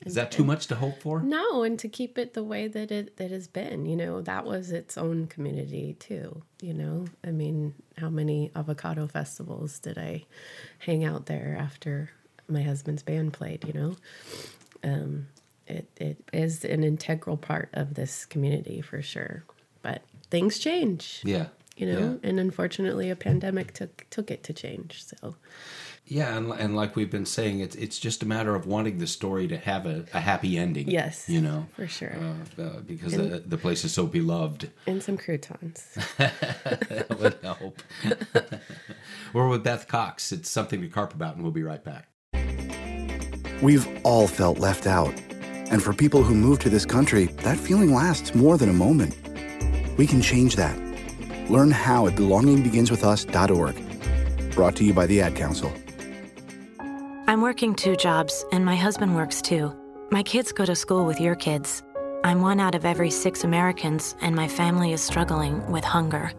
[0.05, 1.21] Is that too much to hope for?
[1.21, 4.45] No, and to keep it the way that it that has been, you know, that
[4.45, 6.41] was its own community too.
[6.61, 10.23] You know, I mean, how many avocado festivals did I
[10.79, 12.11] hang out there after
[12.47, 13.65] my husband's band played?
[13.65, 13.97] You know,
[14.85, 15.27] um,
[15.67, 19.43] it it is an integral part of this community for sure.
[19.81, 21.21] But things change.
[21.25, 21.47] Yeah.
[21.79, 25.03] You know, and unfortunately, a pandemic took took it to change.
[25.05, 25.35] So,
[26.05, 29.07] Yeah, and, and like we've been saying, it's it's just a matter of wanting the
[29.07, 30.89] story to have a, a happy ending.
[30.89, 32.15] Yes, you know, for sure.
[32.57, 34.69] uh, uh, because the, the place is so beloved.
[34.87, 35.97] and some croutons.
[36.17, 37.81] that would help.
[39.33, 40.31] We're with Beth Cox.
[40.33, 42.07] It's something to carp about, and we'll be right back.
[43.61, 45.13] We've all felt left out.
[45.71, 49.15] And for people who move to this country, that feeling lasts more than a moment.
[49.97, 50.88] We can change that.
[51.49, 54.55] Learn how at belongingbeginswithus.org.
[54.55, 55.71] Brought to you by the Ad Council.
[57.27, 59.71] I'm working two jobs, and my husband works too.
[60.11, 61.83] My kids go to school with your kids.
[62.23, 66.31] I'm one out of every six Americans, and my family is struggling with hunger.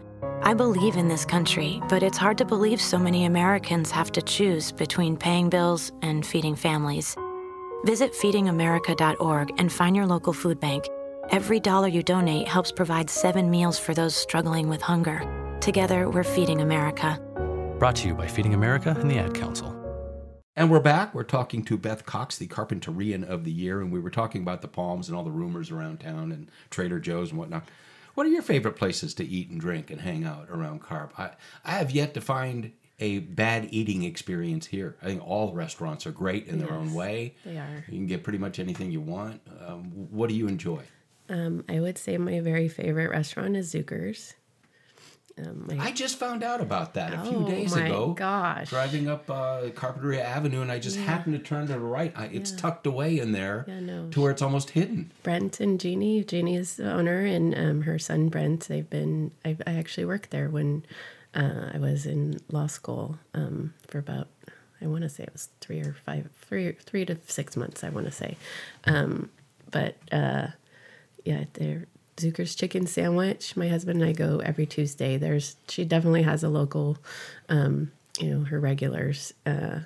[0.43, 4.21] I believe in this country, but it's hard to believe so many Americans have to
[4.21, 7.15] choose between paying bills and feeding families.
[7.85, 10.87] Visit feedingamerica.org and find your local food bank.
[11.29, 15.21] Every dollar you donate helps provide seven meals for those struggling with hunger.
[15.61, 17.19] Together, we're feeding America.
[17.79, 19.77] Brought to you by Feeding America and the Ad Council.
[20.55, 21.13] And we're back.
[21.15, 24.61] We're talking to Beth Cox, the Carpinterian of the Year, and we were talking about
[24.61, 27.63] the Palms and all the rumors around town and Trader Joe's and whatnot.
[28.15, 31.13] What are your favorite places to eat and drink and hang out around Carp?
[31.17, 31.31] I,
[31.63, 34.97] I have yet to find a bad eating experience here.
[35.01, 37.35] I think all restaurants are great in their own way.
[37.45, 37.83] they are.
[37.87, 39.41] You can get pretty much anything you want.
[39.65, 40.83] Um, what do you enjoy?
[41.31, 44.33] Um, I would say my very favorite restaurant is Zookers.
[45.37, 47.45] Um, my, I just found out about that a few days ago.
[47.45, 48.13] Oh, days my ago.
[48.13, 48.69] gosh.
[48.69, 52.11] Driving up uh, Carpinteria Avenue, and I just happened to turn to the right.
[52.17, 54.09] I, it's tucked away in there Yeah, no.
[54.09, 55.11] to where it's almost hidden.
[55.23, 56.23] Brent and Jeannie.
[56.25, 58.67] Jeannie is the owner, and um, her son Brent.
[58.67, 59.31] They've been.
[59.45, 60.83] I, I actually worked there when
[61.33, 64.27] uh, I was in law school um, for about.
[64.81, 67.83] I want to say it was three or five, three, three to six months.
[67.85, 68.35] I want to say,
[68.85, 69.29] um,
[69.69, 70.47] but uh,
[71.25, 71.85] yeah, they're
[72.17, 73.55] Zookers chicken sandwich.
[73.55, 75.17] My husband and I go every Tuesday.
[75.17, 76.97] There's she definitely has a local,
[77.49, 79.33] um, you know, her regulars.
[79.45, 79.79] Uh,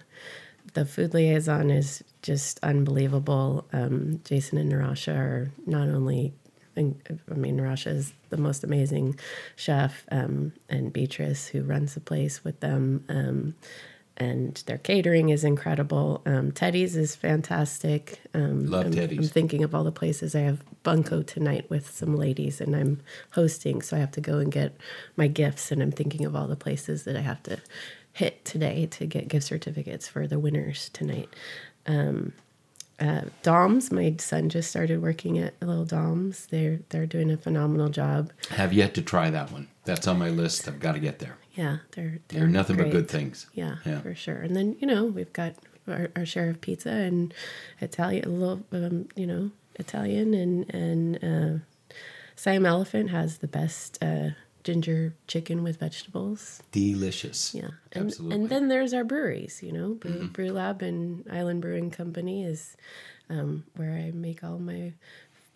[0.74, 3.66] the food liaison is just unbelievable.
[3.72, 6.34] Um, Jason and Narasha are not only,
[6.76, 9.18] I mean, Narasha is the most amazing
[9.56, 13.06] chef, um, and Beatrice, who runs the place with them.
[13.08, 13.56] Um,
[14.18, 16.22] and their catering is incredible.
[16.26, 18.22] Um, Teddy's is fantastic.
[18.34, 19.20] Um, Love I'm, Teddy's.
[19.20, 23.02] I'm thinking of all the places I have bunco tonight with some ladies, and I'm
[23.32, 24.78] hosting, so I have to go and get
[25.18, 25.72] my gifts.
[25.72, 27.58] And I'm thinking of all the places that I have to
[28.14, 31.30] hit today to get gift certificates for the winners tonight.
[31.86, 32.32] Um,
[33.00, 36.46] uh, Dom's, my son just started working at Little Dom's.
[36.48, 38.32] They're they're doing a phenomenal job.
[38.50, 39.68] Have yet to try that one.
[39.84, 40.68] That's on my list.
[40.68, 41.38] I've got to get there.
[41.54, 43.48] Yeah, they're they're They're nothing but good things.
[43.54, 44.02] Yeah, Yeah.
[44.02, 44.38] for sure.
[44.38, 45.54] And then you know we've got
[45.88, 47.34] our, our share of pizza and
[47.82, 51.64] Italian, a little um, you know Italian and and uh,
[52.36, 54.30] Siam Elephant has the best uh,
[54.66, 56.62] ginger chicken with vegetables.
[56.74, 57.54] Delicious.
[57.56, 58.36] Yeah, and Absolutely.
[58.36, 59.62] and then there's our breweries.
[59.64, 62.76] You know, Brew, Brew Lab and Island Brewing Company is
[63.30, 64.94] um, where I make all my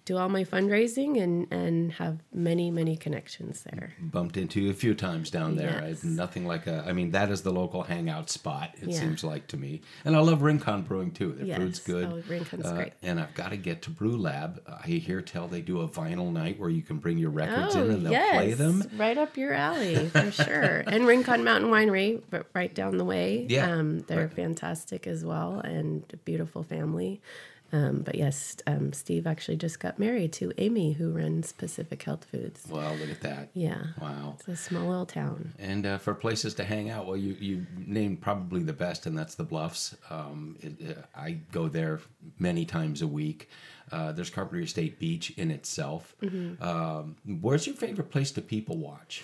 [0.10, 3.94] do all my fundraising and and have many many connections there.
[4.02, 5.84] Bumped into you a few times down there.
[5.88, 6.04] Yes.
[6.04, 6.84] I, nothing like a.
[6.88, 8.72] I mean, that is the local hangout spot.
[8.82, 9.00] It Yeah.
[9.00, 11.34] seems like to me, and I love Rincon Brewing too.
[11.34, 11.58] Their Yes.
[11.60, 12.06] food's good.
[12.06, 12.94] Uh, Oh, Rincon's great.
[13.04, 14.62] And I've got to get to Brew Lab.
[14.68, 17.84] I hear tell they do a vinyl night where you can bring your records Oh,
[17.86, 18.84] in and they'll play them.
[18.98, 20.84] right up your alley for sure.
[20.88, 23.46] and Rincon Mountain Winery, but right down the way.
[23.48, 24.34] Yeah, um, they're right.
[24.34, 27.22] fantastic as well, and a beautiful family.
[27.72, 32.26] Um, but yes, um, Steve actually just got married to Amy, who runs Pacific Health
[32.32, 32.64] Foods.
[32.70, 33.50] Well, look at that.
[33.54, 34.36] Yeah, Wow.
[34.40, 35.54] it's a small little town.
[35.60, 39.16] And uh, for places to hang out, well, you, you named probably the best, and
[39.18, 39.96] that's the Bluffs.
[40.10, 42.00] Um, it, uh, I go there
[42.40, 43.50] many times a week.
[43.92, 46.16] Uh, there's Carpinteria State Beach in itself.
[46.24, 46.62] Mm-hmm.
[46.64, 49.24] Um, where's your favorite place to people watch?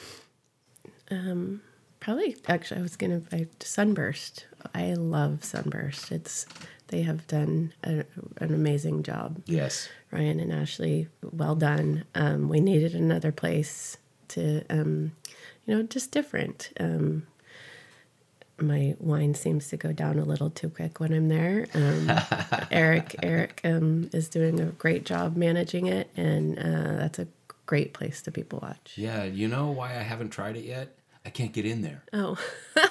[2.00, 4.46] Probably, actually, I was gonna I, Sunburst.
[4.74, 6.12] I love Sunburst.
[6.12, 6.46] It's
[6.88, 8.06] they have done a,
[8.38, 9.42] an amazing job.
[9.46, 9.90] Yes.
[10.12, 12.06] Ryan and Ashley, well done.
[12.14, 13.98] Um, we needed another place
[14.30, 15.12] to, um,
[15.66, 16.72] you know, just different.
[16.80, 17.26] Um,
[18.60, 21.68] my wine seems to go down a little too quick when I'm there.
[21.74, 22.12] Um,
[22.72, 27.28] Eric, Eric um, is doing a great job managing it, and uh, that's a
[27.66, 28.94] great place to people watch.
[28.96, 30.96] Yeah, you know why I haven't tried it yet?
[31.26, 32.04] I can't get in there.
[32.14, 32.38] Oh,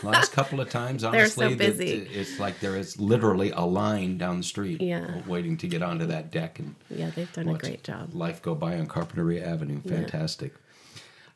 [0.02, 1.92] Last couple of times, so honestly, that- busy.
[2.12, 5.20] it's like there is literally a line down the street Yeah.
[5.26, 8.12] waiting to get onto that deck and yeah, they've done a great job.
[8.14, 9.80] life go by on Carpinteria Avenue.
[9.82, 10.52] Fantastic.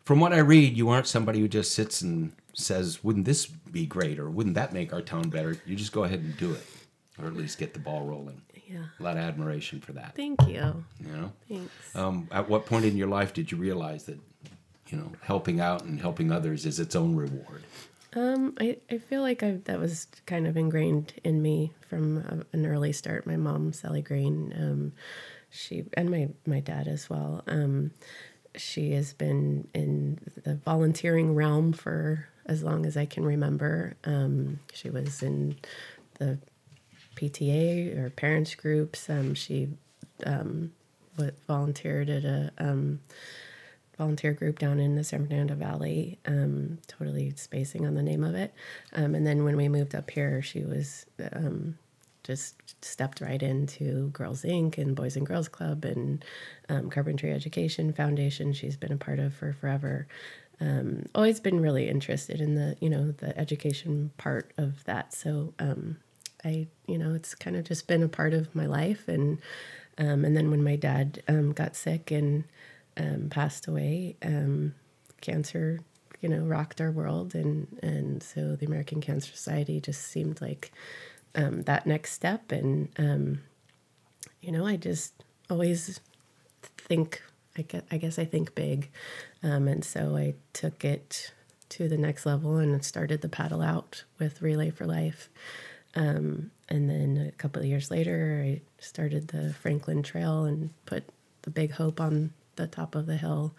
[0.05, 3.85] From what I read, you aren't somebody who just sits and says, "Wouldn't this be
[3.87, 6.67] great?" or "Wouldn't that make our town better?" You just go ahead and do it,
[7.21, 8.41] or at least get the ball rolling.
[8.67, 10.15] Yeah, A lot of admiration for that.
[10.17, 10.85] thank you.
[11.01, 11.33] You know.
[11.49, 11.73] Thanks.
[11.95, 14.19] Um, at what point in your life did you realize that,
[14.91, 17.63] you know, helping out and helping others is its own reward?
[18.15, 22.57] Um, I, I feel like I, that was kind of ingrained in me from a,
[22.57, 23.27] an early start.
[23.27, 24.93] My mom, Sally Green, um,
[25.51, 27.43] she and my my dad as well.
[27.47, 27.93] Um,
[28.57, 33.95] she has been in the volunteering realm for as long as I can remember.
[34.05, 35.57] Um, she was in
[36.19, 36.39] the
[37.17, 39.09] PTA or parents groups.
[39.11, 39.69] Um, she
[40.25, 40.73] um,
[41.47, 43.01] volunteered at a um,
[43.99, 46.19] volunteer group down in the San Fernando Valley.
[46.25, 48.55] Um, totally spacing on the name of it.
[48.95, 51.77] Um, and then when we moved up here, she was um,
[52.23, 54.79] just stepped right into Girls Inc.
[54.79, 56.25] and Boys and Girls Club and
[56.69, 58.53] um, Carpinteria Education Foundation.
[58.53, 60.07] She's been a part of for forever.
[60.61, 65.13] Um, always been really interested in the you know the education part of that.
[65.13, 65.99] So um,
[66.45, 69.39] I you know it's kind of just been a part of my life and
[69.97, 71.23] and then when my dad
[71.57, 72.45] got sick and
[72.99, 74.75] um, passed away, um,
[75.21, 75.81] cancer
[76.21, 77.35] you know rocked our world.
[77.35, 80.73] And and so the American Cancer Society just seemed like
[81.35, 82.53] um, that next step.
[82.53, 83.41] And um,
[84.41, 85.15] you know I just
[85.51, 86.01] always
[86.77, 87.23] think
[87.57, 88.91] I guess, I guess I think big,
[89.43, 91.33] um, and so I took it
[91.71, 95.29] to the next level and started the paddle out with Relay for Life.
[95.95, 101.05] Um, and then a couple of years later, I started the Franklin Trail and put
[101.43, 103.55] the Big Hope on the top of the hill,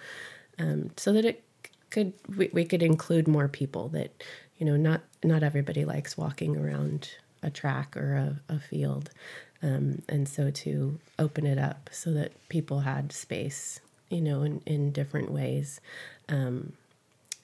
[0.60, 1.44] um, so that it
[1.90, 3.90] could we, we could include more people.
[3.90, 4.24] That
[4.60, 7.10] you know, not not everybody likes walking around
[7.44, 9.10] a track or a, a field,
[9.64, 14.62] um, and so to open it up so that people had space, you know, in,
[14.68, 15.82] in different ways,
[16.30, 16.74] um,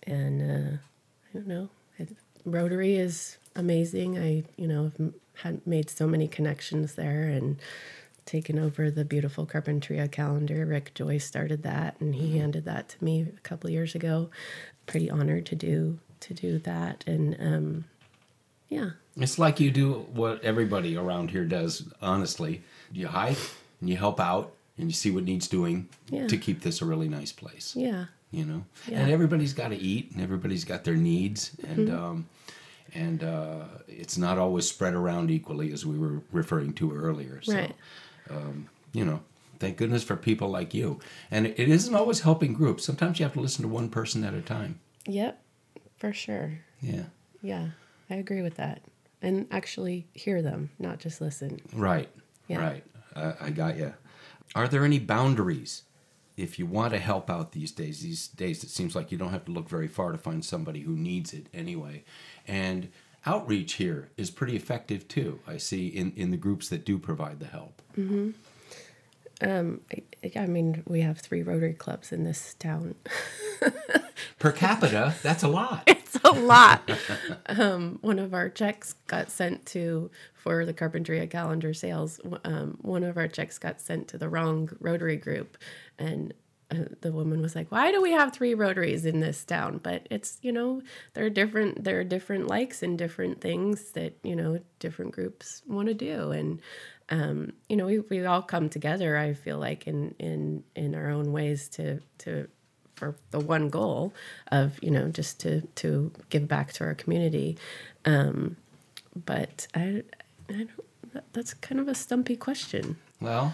[0.05, 1.69] and uh, I don't know.
[2.45, 4.19] Rotary is amazing.
[4.19, 5.13] I, you know, have
[5.43, 7.57] had made so many connections there and
[8.25, 10.65] taken over the beautiful Carpinteria calendar.
[10.65, 14.29] Rick Joy started that, and he handed that to me a couple of years ago.
[14.87, 17.85] Pretty honored to do to do that, and um,
[18.69, 22.61] yeah, It's like you do what everybody around here does, honestly.
[22.91, 23.37] You hike
[23.79, 26.27] and you help out and you see what needs doing Yeah.
[26.27, 27.73] to keep this a really nice place.
[27.75, 28.65] yeah, You know?
[28.87, 29.01] Yeah.
[29.01, 31.51] And everybody's got to eat and everybody's got their needs.
[31.67, 32.25] And, um,
[32.93, 37.41] and uh, it's not always spread around equally, as we were referring to earlier.
[37.43, 37.75] So, right.
[38.93, 39.21] You know,
[39.59, 40.99] thank goodness for people like you.
[41.31, 42.85] And it isn't always helping groups.
[42.85, 44.79] Sometimes you have to listen to one person at a time.
[45.05, 45.41] Yep,
[45.97, 46.59] for sure.
[46.81, 47.03] Yeah.
[47.41, 47.69] Yeah,
[48.09, 48.81] I agree with that.
[49.21, 51.59] And actually hear them, not just listen.
[51.73, 52.09] Right.
[52.47, 52.59] Yeah.
[52.59, 52.83] Right.
[53.15, 53.93] Uh, I got you.
[54.53, 55.83] Are there any boundaries
[56.37, 58.01] if you want to help out these days?
[58.01, 60.81] These days, it seems like you don't have to look very far to find somebody
[60.81, 62.03] who needs it anyway.
[62.47, 62.89] And
[63.25, 65.39] outreach here is pretty effective too.
[65.47, 67.81] I see in, in the groups that do provide the help.
[69.41, 72.95] Um, I, I mean, we have three Rotary clubs in this town.
[74.39, 75.83] Per capita, that's a lot.
[75.87, 76.89] it's a lot.
[77.47, 82.19] um, one of our checks got sent to for the Carpinteria calendar sales.
[82.43, 85.57] Um, one of our checks got sent to the wrong Rotary group,
[85.97, 86.33] and
[87.01, 90.39] the woman was like, "Why do we have three Rotaries in this town?" But it's
[90.41, 90.81] you know
[91.13, 95.61] there are different there are different likes and different things that you know different groups
[95.67, 96.61] want to do, and
[97.09, 99.17] um, you know we we all come together.
[99.17, 102.47] I feel like in in in our own ways to to
[102.95, 104.13] for the one goal
[104.51, 107.57] of you know just to to give back to our community
[108.05, 108.55] um,
[109.25, 110.03] but I,
[110.49, 110.71] I don't
[111.33, 113.53] that's kind of a stumpy question Well,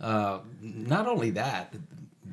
[0.00, 1.74] uh, not only that,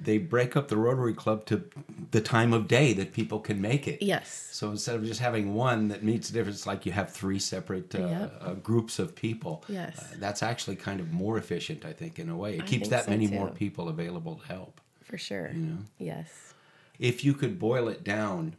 [0.03, 1.63] they break up the Rotary Club to
[2.11, 4.01] the time of day that people can make it.
[4.01, 7.39] yes So instead of just having one that meets the difference, like you have three
[7.39, 8.41] separate uh, Yep.
[8.41, 9.63] uh, groups of people.
[9.67, 9.97] Yes.
[9.99, 12.55] Uh, that's actually kind of more efficient, I think, in a way.
[12.57, 14.81] It I keeps that so, many more people available to help.
[15.03, 15.77] for sure You know?
[15.97, 16.53] yes
[16.99, 18.55] If you could boil it down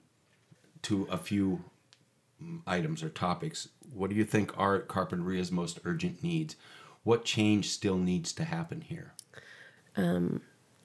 [0.83, 1.65] to a few
[2.43, 6.57] mm, items or topics, what do you think are Carpinteria's most urgent needs?
[7.03, 9.15] What change still needs to happen here?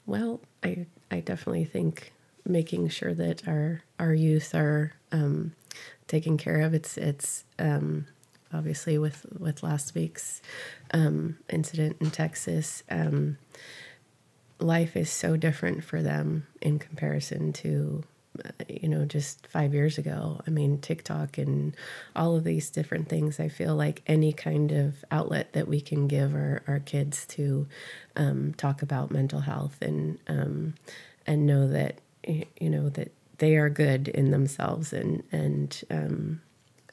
[0.05, 2.13] Well, I I definitely think
[2.45, 5.53] making sure that our our youth are um,
[6.07, 6.73] taken care of.
[6.73, 8.05] It's it's um,
[8.53, 10.41] obviously with with last week's
[10.91, 12.83] um, incident in Texas.
[12.89, 13.37] Um,
[14.59, 18.03] life is so different for them in comparison to
[18.67, 20.41] you know just five years ago.
[20.48, 21.76] I mean tiktok and
[22.15, 26.08] all of these different things i feel like any kind of outlet that we can
[26.08, 27.67] give our, our kids to
[28.15, 30.76] um, talk about mental health and um,
[31.28, 36.41] and know that you know that they are good in themselves and and um,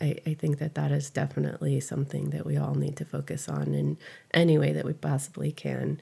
[0.00, 3.74] I, I think that that is definitely something that we all need to focus on
[3.74, 3.98] in
[4.34, 6.00] any way that we possibly can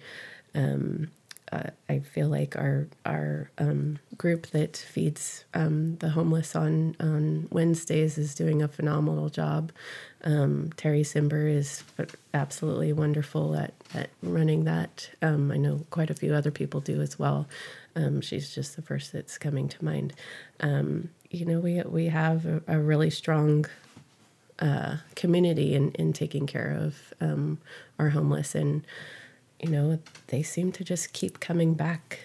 [1.52, 7.48] uh, I feel like our our um, group that feeds um, the homeless on on
[7.50, 9.72] Wednesdays is doing a phenomenal job.
[10.22, 11.82] Um, Terry Simber is
[12.34, 15.10] absolutely wonderful at, at running that.
[15.22, 17.48] Um, I know quite a few other people do as well.
[17.96, 20.12] Um, she's just the first that's coming to mind.
[20.60, 23.66] Um, you know, we we have a, a really strong
[24.60, 27.12] uh, community in, in taking care of
[27.98, 28.84] our homeless and
[29.62, 32.20] you know they seem to just keep coming back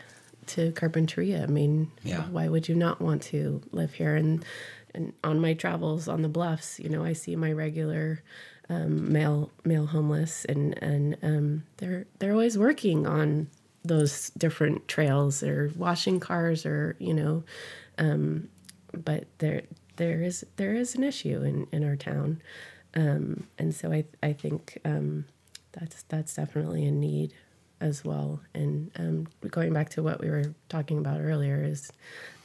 [0.48, 1.44] to carpinteria.
[1.44, 2.24] I mean Yeah.
[2.30, 4.16] why would you not want to live here?
[4.16, 4.46] And
[4.94, 8.24] and on my travels on the bluffs you know i see my regular
[8.70, 13.48] um, male male homeless and and um, they're they're always working on
[13.84, 17.44] those different trails or washing cars or you know
[17.98, 18.48] um,
[18.94, 19.64] but there
[19.98, 22.42] there is there is an issue in in our town.
[22.96, 25.26] Um, and so I I think um,
[25.78, 27.34] that's that's definitely a need
[27.82, 28.42] as well.
[28.54, 31.92] And um, going back to what we were talking about earlier is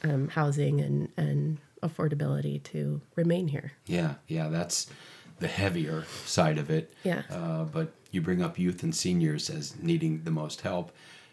[0.03, 3.73] um, housing and and affordability to remain here.
[3.87, 4.87] Yeah, yeah, that's
[5.39, 6.93] the heavier side of it.
[7.03, 7.23] Yeah.
[7.31, 10.93] Uh, but you bring up youth and seniors as needing the most help,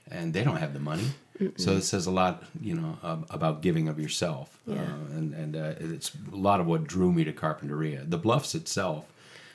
[0.10, 1.10] and they don't have the money.
[1.58, 4.60] So it says a lot, you know, um, about giving of yourself.
[4.66, 4.82] Yeah.
[4.82, 8.10] Uh, and and uh, it's a lot of what drew me to Carpinteria.
[8.10, 9.06] The Bluffs itself,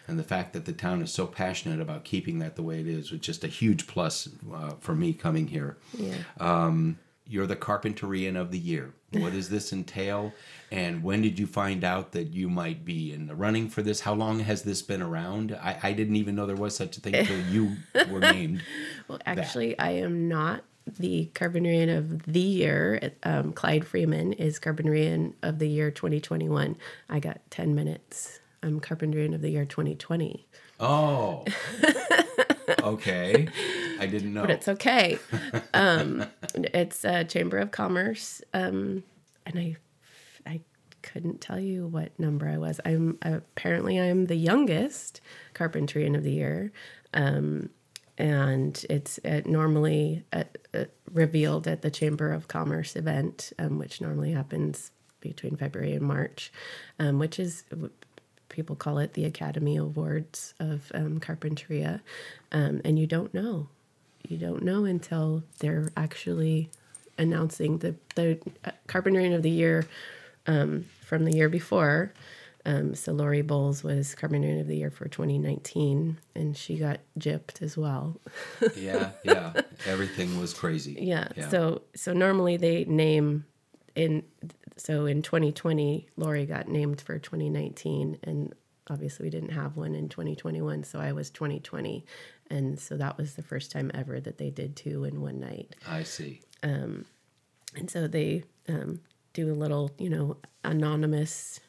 [0.08, 2.86] and the fact that the town is so passionate about keeping that the way it
[2.86, 5.76] is was just a huge plus uh, for me coming here.
[5.96, 6.14] Yeah.
[7.32, 8.92] You're the Carpinterian of the Year.
[9.12, 10.32] What does this entail?
[10.70, 14.00] And when did you find out that you might be in the running for this?
[14.00, 15.56] How long has this been around?
[15.62, 17.76] I, I didn't even know there was such a thing until you
[18.10, 18.62] were named.
[19.08, 23.12] Well, actually, I am not the Carpinterian of the Year.
[23.22, 26.76] Um, Clyde Freeman is Carpinterian of the Year 2021.
[27.08, 28.40] I got 10 minutes.
[28.62, 30.46] I'm Carpinterian of the Year 2020.
[30.78, 31.44] Oh,
[32.82, 33.48] okay.
[33.98, 34.42] I didn't know.
[34.42, 35.18] but it's okay.
[35.74, 39.02] Um, it's a Chamber of Commerce, um,
[39.46, 39.76] and I,
[40.46, 40.60] I
[41.00, 42.78] couldn't tell you what number I was.
[42.84, 45.22] I'm apparently I'm the youngest
[45.54, 46.72] Carpinterian of the year,
[47.14, 47.70] um,
[48.18, 50.44] and it's uh normally uh
[50.74, 56.02] uh revealed at the Chamber of Commerce event, um, which normally happens between February and
[56.06, 56.52] March,
[56.98, 57.64] um, which is
[58.52, 62.00] people call it the Academy Awards of um, Carpinteria,
[62.52, 63.68] um, and you don't know.
[64.28, 66.70] You don't know until they're actually
[67.18, 69.86] announcing the the uh, Carpinterian of the Year
[70.46, 72.12] um, from the year before.
[72.64, 77.60] Um, so Lori Bowles was Carpinterian of the Year for 2019, and she got gypped
[77.60, 78.20] as well.
[78.76, 79.52] yeah, yeah.
[79.86, 80.96] Everything was crazy.
[81.00, 81.28] Yeah.
[81.48, 83.44] So so normally they name
[83.94, 84.22] in
[84.76, 88.54] so in 2020 Lori got named for 2019 and
[88.90, 92.04] obviously we didn't have one in 2021, so I was 2020,
[92.50, 95.74] and so that was the first time ever that they did two in one night.
[95.88, 96.40] I see.
[96.62, 97.06] Um,
[97.76, 99.00] and so they um,
[99.32, 101.60] do a little, you know, anonymous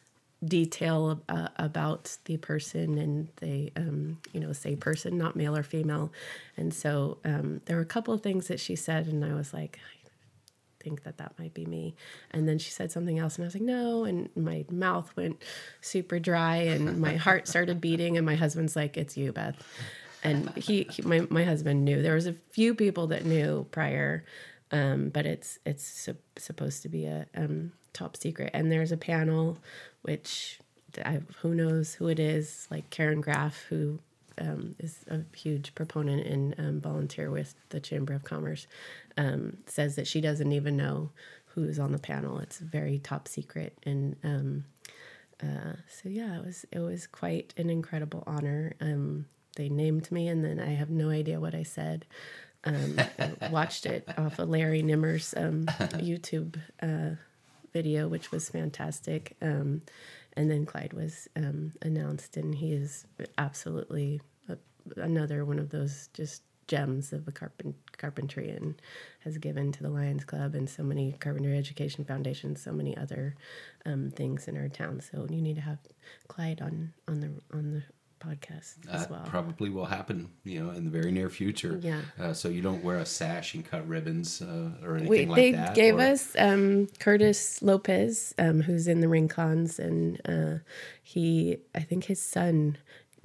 [0.43, 5.63] detail uh, about the person, and they, um, you know, say person, not male or
[5.63, 6.11] female.
[6.57, 9.53] And so um, there were a couple of things that she said, and I was
[9.53, 9.79] like,
[10.83, 11.95] think that that might be me.
[12.31, 14.03] And then she said something else, and I was like, no.
[14.03, 15.41] And my mouth went
[15.81, 18.17] super dry, and my heart started beating.
[18.17, 19.55] And my husband's like, it's you, Beth.
[20.23, 22.01] And he, he my, my husband knew.
[22.01, 24.23] There was a few people that knew prior,
[24.71, 28.51] um, but it's it's su- supposed to be a um, top secret.
[28.53, 29.57] And there's a panel,
[30.01, 30.59] which
[31.03, 33.99] I, who knows who it is, like Karen Graff, who
[34.39, 38.67] um, is a huge proponent and um, volunteer with the Chamber of Commerce,
[39.17, 41.11] um, says that she doesn't even know
[41.47, 42.39] who's on the panel.
[42.39, 44.65] It's very top secret, and um,
[45.41, 48.73] uh, so yeah, it was it was quite an incredible honor.
[48.81, 49.25] Um,
[49.55, 52.05] they named me, and then I have no idea what I said.
[52.65, 57.15] I watched it off of Larry Nimmer's YouTube uh,
[57.73, 59.35] video, which was fantastic.
[59.41, 59.81] Um,
[60.35, 63.05] and then Clyde was um, announced, and he is
[63.37, 64.57] absolutely a,
[64.97, 68.81] another one of those just gems of a carpent, carpentry and
[69.19, 73.35] has given to the Lions Club and so many Carpinteria Education Foundations, so many other
[73.85, 75.01] um, things in our town.
[75.01, 75.79] So you need to have
[76.27, 77.83] Clyde on on the on the
[78.25, 79.23] podcast as That well.
[79.25, 81.79] probably will happen, you know, in the very near future.
[81.81, 82.01] Yeah.
[82.19, 85.35] Uh, so you don't wear a sash and cut ribbons uh, or anything we, like
[85.35, 85.75] they that.
[85.75, 90.59] They gave or- us um, Curtis Lopez, um, who's in the Rincons, and uh,
[91.01, 92.77] he, I think his son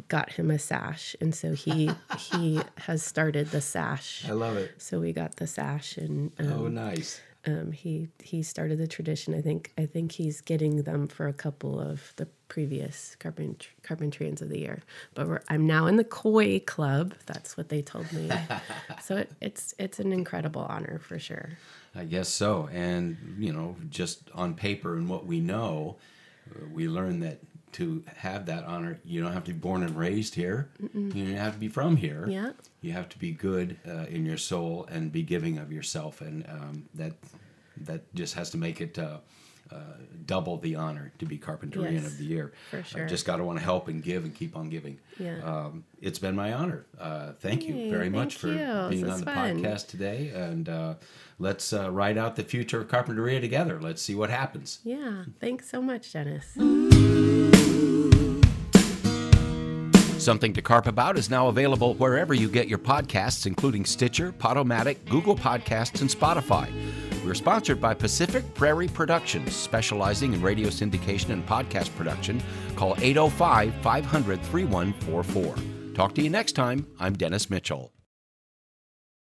[0.09, 4.25] got him a sash, and so he he has started the sash.
[4.29, 4.73] I love it.
[4.79, 7.21] So we got the sash, and um, Oh, nice.
[7.47, 9.35] Um, he he started the tradition.
[9.35, 14.43] I think I think he's getting them for a couple of the previous carpent, Carpinterians
[14.43, 14.83] of the year.
[15.15, 17.15] But we're, I'm now in the Koi Club.
[17.27, 18.31] That's what they told me.
[19.03, 21.51] so it, it's it's an incredible honor for sure.
[21.95, 22.69] I guess so.
[22.73, 25.97] And, you know, just on paper and what we know,
[26.51, 27.39] uh, we learn that
[27.73, 30.71] to have that honor, you don't have to be born and raised here.
[30.95, 32.27] You don't have to be from here.
[32.29, 32.53] Yeah.
[32.81, 36.21] You have to be good uh, in your soul and be giving of yourself.
[36.21, 37.13] And um, that
[37.83, 39.19] that just has to make it uh,
[39.71, 39.77] uh,
[40.27, 42.53] double the honor to be Carpinterian Yes, of the Year.
[42.71, 43.07] for sure.
[43.07, 44.99] just got to want to help and give and keep on giving.
[45.19, 45.39] Yeah.
[45.45, 46.87] Um, it's been my honor.
[46.99, 48.89] Uh, thank you Hey, very much for you.
[48.89, 49.63] being This on the fun.
[49.63, 50.31] podcast today.
[50.35, 50.95] And uh,
[51.39, 53.79] let's uh, write out the future of Carpinteria together.
[53.81, 54.79] Let's see what happens.
[54.85, 55.25] Yeah.
[55.39, 56.57] Thanks so much, Dennis.
[60.19, 64.97] Something to Carp About is now available wherever you get your podcasts, including Stitcher, Podomatic,
[65.09, 66.71] Google Podcasts, and Spotify.
[67.25, 72.43] We're sponsored by Pacific Prairie Productions, specializing in radio syndication and podcast production.
[72.75, 75.95] Call 805 500 3144.
[75.95, 76.87] Talk to you next time.
[76.99, 77.93] I'm Dennis Mitchell.